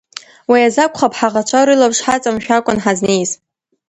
[0.51, 3.31] Уи азы акәхап ҳаӷацәа рылаԥш ҳаҵамшәакәан ҳазнеиз.